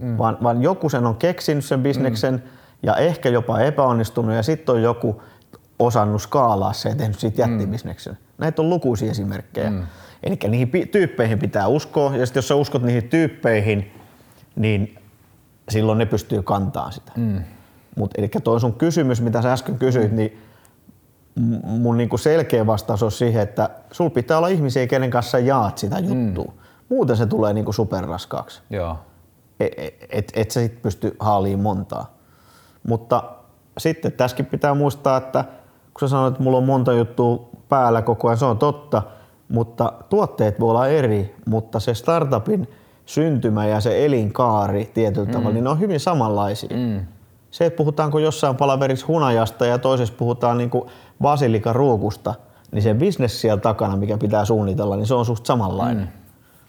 [0.00, 0.18] Mm.
[0.18, 2.40] Vaan, vaan joku sen on keksinyt sen bisneksen mm.
[2.82, 5.22] Ja ehkä jopa epäonnistunut ja sitten on joku
[5.78, 7.52] osannut skaalaa se ja tehnyt siitä mm.
[7.52, 8.12] jättibisneksen.
[8.12, 8.18] Mm.
[8.38, 9.70] Näitä on lukuisia esimerkkejä.
[9.70, 9.86] Mm.
[10.22, 13.92] Eli niihin tyyppeihin pitää uskoa ja sitten jos sä uskot niihin tyyppeihin,
[14.56, 14.98] niin
[15.68, 17.12] silloin ne pystyy kantaa sitä.
[17.16, 17.42] Mm.
[17.96, 20.16] Mut, eli toi sun kysymys, mitä sä äsken kysyit, mm.
[20.16, 20.38] niin
[21.62, 25.98] mun niinku selkeä vastaus on siihen, että sul pitää olla ihmisiä, kenen kanssa jaat sitä
[25.98, 26.44] juttua.
[26.44, 26.58] Mm.
[26.88, 28.62] Muuten se tulee niinku superraskaaksi.
[28.70, 28.98] Joo.
[29.60, 32.17] Et, et, et, et sä sit pysty haaliin montaa.
[32.88, 33.22] Mutta
[33.78, 35.44] sitten tässäkin pitää muistaa, että
[35.94, 39.02] kun sä sanoit, että mulla on monta juttua päällä koko ajan, se on totta,
[39.48, 42.68] mutta tuotteet voi olla eri, mutta se startupin
[43.06, 45.32] syntymä ja se elinkaari tietyllä mm.
[45.32, 46.76] tavalla, niin ne on hyvin samanlaisia.
[46.76, 47.06] Mm.
[47.50, 50.70] Se, että puhutaanko jossain palaverissa hunajasta ja toisessa puhutaan niin
[51.22, 52.34] basilikan ruokusta,
[52.72, 56.04] niin se bisnes siellä takana, mikä pitää suunnitella, niin se on susta samanlainen.
[56.04, 56.08] Mm.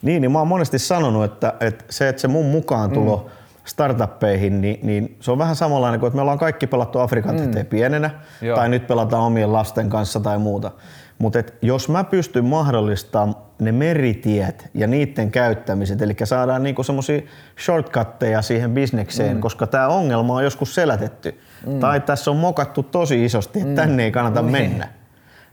[0.02, 3.39] Niin, niin mä oon monesti sanonut, että, että se, että se mun mukaan tulo mm.
[3.70, 7.66] Startuppeihin, niin, niin, se on vähän samanlainen kuin, että me ollaan kaikki pelattu Afrikan mm.
[7.70, 8.10] pienenä,
[8.42, 8.56] Joo.
[8.56, 10.72] tai nyt pelataan omien lasten kanssa tai muuta.
[11.18, 17.22] Mutta jos mä pystyn mahdollistamaan ne meritiet ja niiden käyttämiset, eli saadaan niinku semmoisia
[17.60, 19.42] shortcutteja siihen bisnekseen, mm.
[19.42, 21.40] koska tämä ongelma on joskus selätetty.
[21.68, 21.80] Mm.
[21.80, 23.76] Tai tässä on mokattu tosi isosti, että mm.
[23.76, 24.52] tänne ei kannata mm.
[24.52, 24.88] mennä.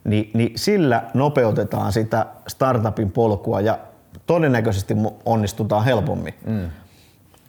[0.05, 3.79] Ni, niin sillä nopeutetaan sitä startupin polkua ja
[4.27, 6.35] todennäköisesti onnistutaan helpommin.
[6.47, 6.71] Mm.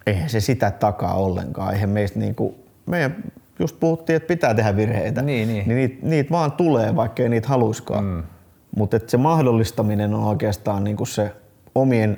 [0.08, 1.74] Eihän se sitä takaa ollenkaan.
[1.74, 3.16] Eihän meistä niinku, meidän
[3.60, 5.22] just puhuttiin, että pitää tehdä virheitä.
[5.22, 5.68] Niin, niin.
[5.68, 8.04] niin niitä, niitä vaan tulee, vaikka ei niitä haluiskaan.
[8.04, 8.24] Mm.
[8.78, 11.32] Mutta se mahdollistaminen on oikeastaan niinku se
[11.76, 12.18] omien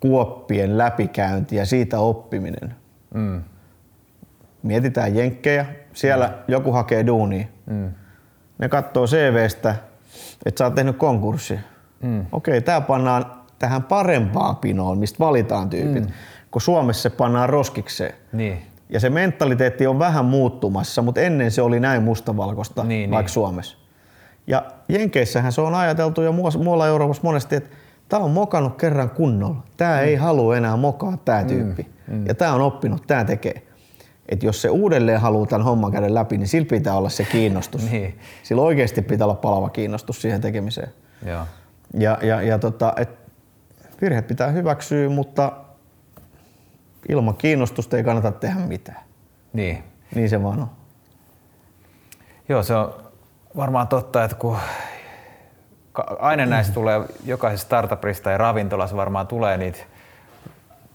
[0.00, 2.74] kuoppien läpikäynti ja siitä oppiminen.
[3.14, 3.42] Mm.
[4.62, 6.32] Mietitään jenkkejä, siellä mm.
[6.48, 7.46] joku hakee duunia.
[7.66, 7.90] Mm.
[8.58, 9.74] Ne katsoo CVstä,
[10.46, 11.58] että sä oot tehnyt konkurssi.
[12.02, 12.26] Mm.
[12.32, 13.24] Okei, tää pannaan
[13.58, 16.12] tähän parempaan pinoon, mistä valitaan tyypit, mm.
[16.54, 18.14] Kun Suomessa se pannaan roskikseen.
[18.32, 18.62] Niin.
[18.88, 23.34] Ja se mentaliteetti on vähän muuttumassa, mutta ennen se oli näin mustavalkoista, niin, vaikka niin.
[23.34, 23.76] Suomessa.
[24.46, 27.76] Ja Jenkeissähän se on ajateltu jo muualla Euroopassa monesti, että
[28.08, 29.62] tämä on mokannut kerran kunnolla.
[29.76, 30.02] Tämä mm.
[30.02, 31.86] ei halua enää mokaa tämä mm, tyyppi.
[32.08, 32.14] Mm.
[32.14, 32.26] Mm.
[32.26, 33.62] Ja tämä on oppinut, tämä tekee.
[34.28, 37.82] Et jos se uudelleen haluaa tämän homman käydä läpi, niin sillä pitää olla se kiinnostus.
[37.90, 38.18] niin.
[38.42, 40.88] Sillä oikeasti pitää olla palava kiinnostus siihen tekemiseen.
[41.26, 41.44] Joo.
[41.94, 43.10] Ja, ja, ja tota, et
[44.02, 45.52] virhe pitää hyväksyä, mutta
[47.08, 49.00] ilman kiinnostusta ei kannata tehdä mitään.
[49.52, 49.84] Niin.
[50.14, 50.70] Niin se vaan on.
[52.48, 52.94] Joo, se on
[53.56, 54.56] varmaan totta, että kun
[56.18, 59.78] aina näistä tulee, jokaisessa startupista ja ravintolassa varmaan tulee niitä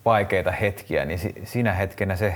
[0.05, 2.35] vaikeita hetkiä, niin siinä hetkenä se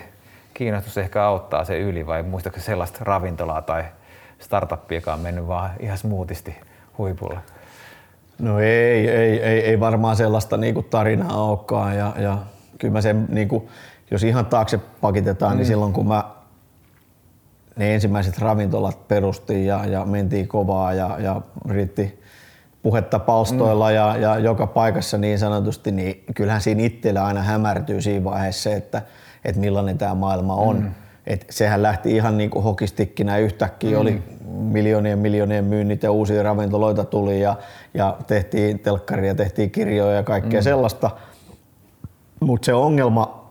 [0.54, 3.84] kiinnostus ehkä auttaa se yli vai muistatko sellaista ravintolaa tai
[4.40, 6.56] startuppia, joka on mennyt vaan ihan smoothisti
[6.98, 7.40] huipulle?
[8.40, 12.38] No ei, ei, ei, ei varmaan sellaista niinku tarinaa olekaan ja, ja
[12.84, 13.70] kyllä mä sen, niinku,
[14.12, 15.60] jos ihan taakse pakitetaan, niin mm.
[15.60, 16.24] niin silloin kun mä
[17.76, 22.20] ne ensimmäiset ravintolat perustiin ja, ja mentiin kovaa ja, ja riitti
[22.82, 23.96] puhetta palstoilla mm.
[23.96, 28.76] ja, ja joka paikassa niin sanotusti, niin kyllähän siinä itsellä aina hämärtyy siinä vaiheessa se,
[28.76, 29.02] että,
[29.46, 30.82] että millainen tämä maailma on.
[30.82, 30.92] Mm.
[31.28, 34.02] Et sehän lähti ihan niin kuin hokistikkinä yhtäkkiä, mm.
[34.02, 37.56] oli miljoonien miljoonien myynnit ja uusia ravintoloita tuli ja,
[37.94, 40.64] ja tehtiin telkkaria, tehtiin kirjoja ja kaikkea mm.
[40.64, 41.12] sellaista.
[42.44, 43.44] Mutta se ongelma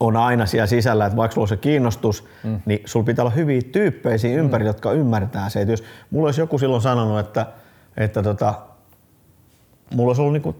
[0.00, 2.60] on aina siellä sisällä, että vaikka sulla on se kiinnostus, mm.
[2.66, 4.66] niin sulla pitää olla hyviä tyyppejä siinä ympäri, mm.
[4.66, 5.60] jotka ymmärtää se.
[5.60, 7.46] Et jos mulla olisi joku silloin sanonut, että,
[7.96, 8.54] että tota,
[9.94, 10.56] mulla olisi ollut niinku,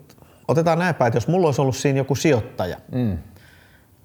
[0.49, 3.19] otetaan näin päin, että jos mulla olisi ollut siinä joku sijoittaja, mm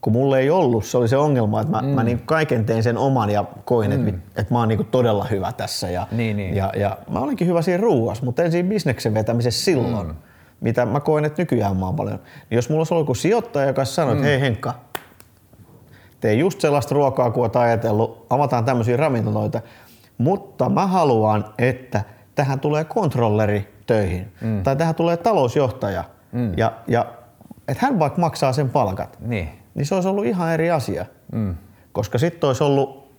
[0.02, 1.88] kun mulla ei ollut, se oli se ongelma, että mä, mm.
[1.88, 4.08] mä niin kaiken tein sen oman ja koin, mm.
[4.08, 5.90] että, että mä oon niin todella hyvä tässä.
[5.90, 6.56] Ja, niin, niin.
[6.56, 10.16] Ja, ja mä olinkin hyvä siinä ruuassa, mutta en siinä bisneksen vetämisessä silloin, mm.
[10.62, 12.20] Mitä mä koen, että nykyään mä oon paljon.
[12.50, 14.28] Niin jos mulla olisi ollut joku sijoittaja, joka sanoi, että mm.
[14.28, 14.74] hei Henkka,
[16.20, 19.62] tee just sellaista ruokaa kuin oot ajatellut, avataan tämmöisiä ravintoloita,
[20.18, 22.04] mutta mä haluan, että
[22.36, 24.64] tähän tulee kontrolleri töihin mm.
[24.64, 26.54] tai tähän tulee talousjohtaja mm.
[26.58, 27.06] ja, ja
[27.68, 29.50] että hän vaikka maksaa sen palkat, Niin.
[29.76, 31.06] niin se olisi ollut ihan eri asia.
[31.32, 31.56] Mm.
[31.92, 33.12] Koska sitten olisi ollut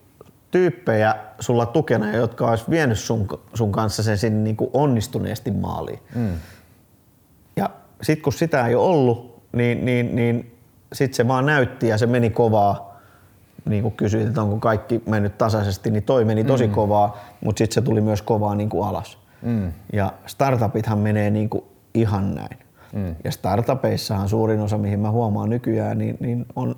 [0.51, 5.99] tyyppejä sulla tukena, jotka olisi vienyt sun, sun kanssa sen sinne niin kuin onnistuneesti maaliin.
[6.15, 6.33] Mm.
[8.03, 10.57] Sitten kun sitä ei ollut, niin, niin, niin
[10.93, 12.93] sitten se vaan näytti ja se meni kovaa.
[13.69, 16.73] Niin kuin kysyit, että onko kaikki mennyt tasaisesti, niin toi meni tosi mm.
[16.73, 19.17] kovaa, mutta sitten se tuli myös kovaa niin kuin alas.
[19.41, 19.71] Mm.
[19.93, 21.63] Ja startupithan menee niin kuin
[21.93, 22.57] ihan näin.
[22.93, 23.15] Mm.
[23.23, 26.75] Ja startupeissahan suurin osa, mihin mä huomaan nykyään, niin, niin on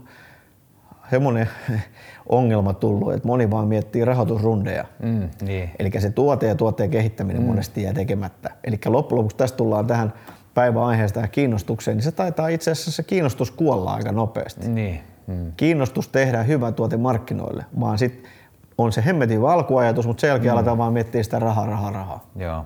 [1.10, 1.50] semmoinen
[2.30, 4.86] ongelma tullut, että moni vaan miettii rahoitusrundeja.
[5.04, 5.72] Mm, niin.
[5.80, 7.48] Eli se tuote ja tuotteen kehittäminen mm.
[7.48, 8.52] monesti jää tekemättä.
[8.64, 10.14] Eli loppujen lopuksi tästä tullaan tähän
[10.56, 14.70] päivän aiheesta ja kiinnostukseen, niin se taitaa itse asiassa se kiinnostus kuolla aika nopeasti.
[14.70, 15.02] Niin.
[15.28, 15.52] Mm.
[15.58, 18.32] Kiinnostus tehdä hyvä tuote markkinoille, vaan sitten
[18.78, 20.58] on se hemmetin valkuajatus, mutta sen jälkeen mm.
[20.58, 22.26] aletaan vaan miettiä sitä rahaa, rahaa, rahaa.
[22.36, 22.66] Joo.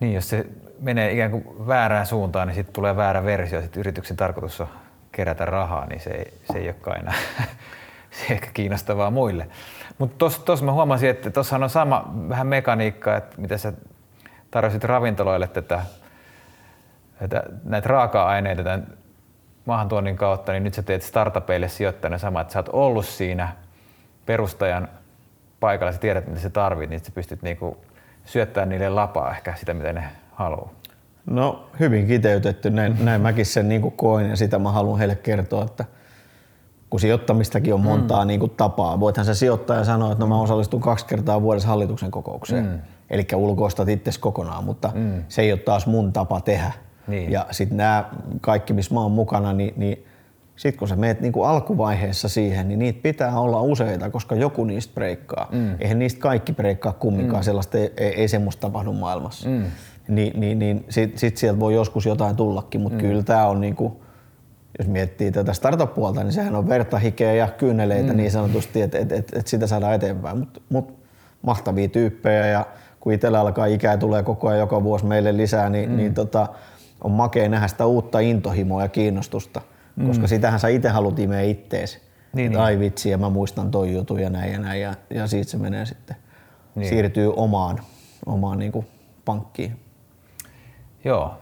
[0.00, 0.46] Niin, jos se
[0.80, 3.60] menee ikään kuin väärään suuntaan, niin sitten tulee väärä versio.
[3.62, 4.68] Sitten yrityksen tarkoitus on
[5.12, 7.14] kerätä rahaa, niin se ei, se ei olekaan enää
[8.26, 9.48] se ehkä kiinnostavaa muille.
[9.98, 13.72] Mutta tuossa mä huomasin, että tuossahan on sama vähän mekaniikka, että mitä sä
[14.50, 15.82] tarjosit ravintoloille tätä,
[17.18, 18.86] tätä näitä raaka-aineita tämän
[19.64, 23.48] maahantuonnin kautta, niin nyt sä teet startupeille sijoittajana sama, että sä oot ollut siinä
[24.26, 24.88] perustajan
[25.60, 27.76] paikalla, sä tiedät mitä sä tarvit, niin sä pystyt niinku
[28.24, 30.70] syöttämään niille lapaa ehkä sitä, mitä ne haluaa.
[31.26, 35.64] No hyvin kiteytetty, näin, näin mäkin sen niin koen ja sitä mä haluan heille kertoa,
[35.64, 35.84] että
[36.90, 38.28] kun sijoittamistakin on montaa mm.
[38.28, 39.00] niin kuin tapaa.
[39.00, 42.64] Voithan se sijoittaja sanoa, että no mä osallistun kaksi kertaa vuodessa hallituksen kokoukseen.
[42.64, 42.78] Mm.
[43.10, 45.24] Eli ulkoistat itse kokonaan, mutta mm.
[45.28, 46.72] se ei ole taas mun tapa tehdä.
[47.06, 47.32] Niin.
[47.32, 48.04] Ja sitten nämä
[48.40, 50.04] kaikki, missä mä oon mukana, niin, niin
[50.56, 54.64] sitten kun sä meet niin kuin alkuvaiheessa siihen, niin niitä pitää olla useita, koska joku
[54.64, 55.48] niistä breikkaa.
[55.52, 55.76] Mm.
[55.80, 57.44] Eihän niistä kaikki breikkaa kumminkaan, mm.
[57.44, 59.48] sellaista ei, ei, ei semmoista tapahdu maailmassa.
[59.48, 59.64] Mm.
[60.08, 63.00] Ni, niin, niin sitten sit sieltä voi joskus jotain tullakin, mutta mm.
[63.00, 63.99] kyllä tämä on niinku,
[64.80, 68.16] jos miettii tätä startup-puolta, niin sehän on verta, hikeä ja kyyneleitä mm.
[68.16, 70.38] niin sanotusti, että et, et, et sitä saadaan eteenpäin.
[70.38, 70.98] Mutta mut,
[71.42, 72.66] mahtavia tyyppejä ja
[73.00, 75.96] kun itsellä alkaa ikää tulee koko ajan joka vuosi meille lisää, niin, mm.
[75.96, 76.46] niin tota,
[77.04, 79.60] on makea nähdä sitä uutta intohimoa ja kiinnostusta,
[79.96, 80.06] mm.
[80.06, 82.00] koska sitähän sä itse haluat imeä ittees.
[82.32, 82.60] Niin, niin.
[82.60, 85.56] Ai vitsi, ja mä muistan toi jutun ja näin ja näin, ja, ja siitä se
[85.56, 86.16] menee sitten,
[86.74, 86.88] niin.
[86.88, 87.80] siirtyy omaan,
[88.26, 88.86] omaan niin kuin
[89.24, 89.80] pankkiin.
[91.04, 91.39] Joo.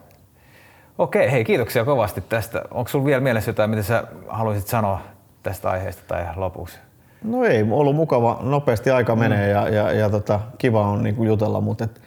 [0.99, 2.63] Okei, hei kiitoksia kovasti tästä.
[2.71, 5.01] Onko sinulla vielä mielessä jotain, mitä sä haluaisit sanoa
[5.43, 6.79] tästä aiheesta tai lopuksi?
[7.25, 9.51] No ei, ollut mukava, nopeasti aika menee mm.
[9.53, 12.01] ja, ja, ja tota, kiva on niinku jutella, mutta et,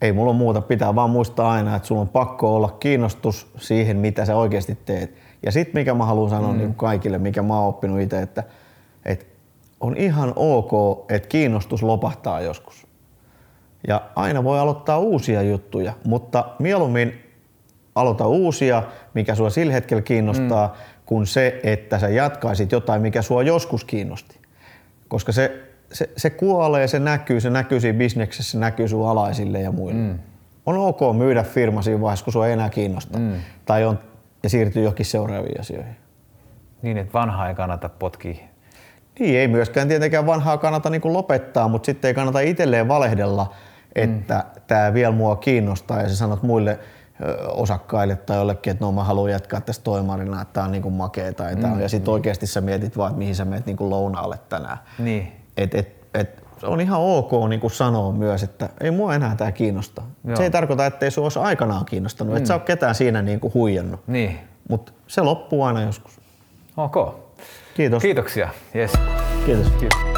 [0.00, 0.60] ei mulla muuta.
[0.60, 5.14] Pitää vaan muistaa aina, että sulla on pakko olla kiinnostus siihen, mitä sä oikeasti teet.
[5.42, 6.58] Ja sitten mikä mä haluan sanoa mm.
[6.58, 8.44] niin kaikille, mikä mä oon oppinut itse, että,
[9.04, 9.24] että
[9.80, 10.72] on ihan ok,
[11.10, 12.86] että kiinnostus lopahtaa joskus.
[13.88, 17.27] Ja aina voi aloittaa uusia juttuja, mutta mieluummin
[18.00, 18.82] aloita uusia,
[19.14, 20.74] mikä sua sillä hetkellä kiinnostaa, mm.
[21.06, 24.38] kuin se, että sä jatkaisit jotain, mikä sua joskus kiinnosti.
[25.08, 25.60] Koska se,
[25.92, 30.00] se, se kuolee, se näkyy, se näkyy siinä bisneksessä, se näkyy sun alaisille ja muille.
[30.00, 30.18] Mm.
[30.66, 33.18] On ok myydä firma siinä vaiheessa, kun sua ei enää kiinnosta.
[33.18, 33.32] Mm.
[33.64, 33.98] Tai on,
[34.42, 35.96] ja siirtyy johonkin seuraaviin asioihin.
[36.82, 38.34] Niin, että vanha ei kannata potkia.
[39.18, 43.54] Niin, ei myöskään tietenkään vanhaa kannata niin lopettaa, mutta sitten ei kannata itselleen valehdella,
[43.94, 44.60] että mm.
[44.66, 46.78] tämä vielä mua kiinnostaa ja sä sanot muille
[47.48, 51.32] osakkaille tai jollekin, että no mä haluan jatkaa tästä toimarina, että tää on niinku makea
[51.32, 51.60] tai mm.
[51.60, 54.78] tää ja sitten oikeasti sä mietit vaan, että mihin sä meet niinku lounaalle tänään.
[54.98, 55.32] Niin.
[55.56, 60.02] Et, et, et, on ihan ok niin sanoa myös, että ei mua enää tämä kiinnosta.
[60.24, 60.36] Joo.
[60.36, 62.36] Se ei tarkoita, että ei olisi aikanaan kiinnostanut, mm.
[62.36, 64.00] että sä ole ketään siinä niin kuin huijannut.
[64.06, 64.38] Niin.
[64.68, 66.20] Mutta se loppuu aina joskus.
[66.76, 67.14] Ok.
[67.74, 68.02] Kiitos.
[68.02, 68.48] Kiitoksia.
[68.74, 68.92] Yes.
[69.46, 69.70] Kiitos.
[69.70, 70.17] Kiitos.